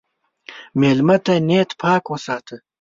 [0.79, 2.55] مېلمه ته نیت پاک وساته.